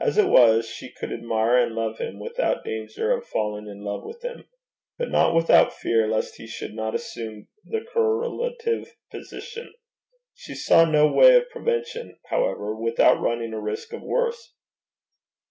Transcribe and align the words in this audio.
As 0.00 0.16
it 0.16 0.28
was, 0.30 0.66
she 0.70 0.90
could 0.90 1.12
admire 1.12 1.58
and 1.58 1.74
love 1.74 1.98
him 1.98 2.18
without 2.18 2.64
danger 2.64 3.12
of 3.12 3.26
falling 3.26 3.66
in 3.66 3.82
love 3.84 4.04
with 4.04 4.22
him; 4.24 4.48
but 4.96 5.10
not 5.10 5.34
without 5.34 5.74
fear 5.74 6.08
lest 6.08 6.36
he 6.36 6.46
should 6.46 6.72
not 6.72 6.94
assume 6.94 7.48
the 7.62 7.84
correlative 7.92 8.96
position. 9.10 9.74
She 10.32 10.54
saw 10.54 10.86
no 10.86 11.12
way 11.12 11.36
of 11.36 11.50
prevention, 11.50 12.16
however, 12.30 12.74
without 12.74 13.20
running 13.20 13.52
a 13.52 13.60
risk 13.60 13.92
of 13.92 14.00
worse. 14.00 14.54